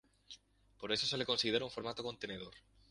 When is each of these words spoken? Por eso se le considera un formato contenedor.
Por 0.79 0.91
eso 0.91 1.05
se 1.05 1.15
le 1.15 1.27
considera 1.27 1.63
un 1.63 1.69
formato 1.69 2.01
contenedor. 2.01 2.55